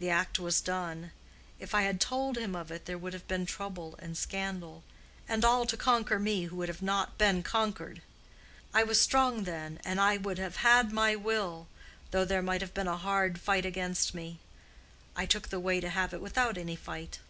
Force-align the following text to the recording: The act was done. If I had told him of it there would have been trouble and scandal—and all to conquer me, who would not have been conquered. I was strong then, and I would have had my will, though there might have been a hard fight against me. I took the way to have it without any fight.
The 0.00 0.10
act 0.10 0.40
was 0.40 0.60
done. 0.60 1.12
If 1.60 1.72
I 1.72 1.82
had 1.82 2.00
told 2.00 2.36
him 2.36 2.56
of 2.56 2.72
it 2.72 2.86
there 2.86 2.98
would 2.98 3.12
have 3.12 3.28
been 3.28 3.46
trouble 3.46 3.94
and 4.00 4.18
scandal—and 4.18 5.44
all 5.44 5.66
to 5.66 5.76
conquer 5.76 6.18
me, 6.18 6.46
who 6.46 6.56
would 6.56 6.82
not 6.82 7.10
have 7.10 7.18
been 7.18 7.44
conquered. 7.44 8.02
I 8.74 8.82
was 8.82 9.00
strong 9.00 9.44
then, 9.44 9.80
and 9.84 10.00
I 10.00 10.16
would 10.16 10.38
have 10.38 10.56
had 10.66 10.90
my 10.90 11.14
will, 11.14 11.68
though 12.10 12.24
there 12.24 12.42
might 12.42 12.60
have 12.60 12.74
been 12.74 12.88
a 12.88 12.96
hard 12.96 13.38
fight 13.38 13.64
against 13.64 14.14
me. 14.14 14.40
I 15.14 15.26
took 15.26 15.50
the 15.50 15.60
way 15.60 15.78
to 15.78 15.90
have 15.90 16.12
it 16.12 16.20
without 16.22 16.58
any 16.58 16.74
fight. 16.74 17.20